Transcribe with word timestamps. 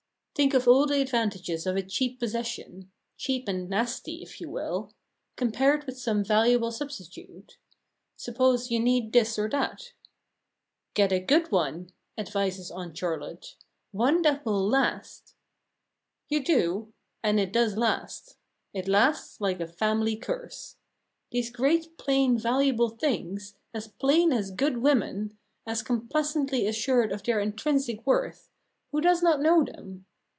Think 0.33 0.53
of 0.55 0.67
all 0.67 0.87
the 0.87 0.99
advantages 1.01 1.67
of 1.67 1.75
a 1.75 1.83
cheap 1.83 2.17
possession 2.17 2.89
cheap 3.15 3.47
and 3.47 3.69
nasty, 3.69 4.23
if 4.23 4.41
you 4.41 4.49
will 4.49 4.91
compared 5.35 5.83
with 5.83 5.99
some 5.99 6.23
valuable 6.23 6.71
substitute. 6.71 7.57
Suppose 8.15 8.71
you 8.71 8.79
need 8.79 9.13
this 9.13 9.37
or 9.37 9.47
that. 9.49 9.91
"Get 10.95 11.11
a 11.11 11.19
good 11.19 11.51
one," 11.51 11.91
advises 12.17 12.71
Aunt 12.71 12.97
Charlotte; 12.97 13.55
"one 13.91 14.23
that 14.23 14.43
will 14.43 14.67
last." 14.67 15.35
You 16.27 16.43
do 16.43 16.91
and 17.21 17.39
it 17.39 17.51
does 17.53 17.77
last. 17.77 18.37
It 18.73 18.87
lasts 18.87 19.39
like 19.41 19.59
a 19.59 19.67
family 19.67 20.15
curse. 20.15 20.75
These 21.29 21.51
great 21.51 21.99
plain 21.99 22.35
valuable 22.35 22.89
things, 22.89 23.53
as 23.75 23.89
plain 23.89 24.33
as 24.33 24.49
good 24.49 24.77
women, 24.77 25.37
as 25.67 25.83
complacently 25.83 26.65
assured 26.65 27.11
of 27.11 27.21
their 27.21 27.39
intrinsic 27.39 28.07
worth 28.07 28.49
who 28.91 29.01
does 29.01 29.21
not 29.21 29.39
know 29.39 29.63
them? 29.63 30.07